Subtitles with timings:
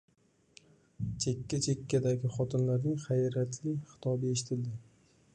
[1.25, 4.73] Chekka- chekkadagi xotinlarning hayratli xitobi eshitildi: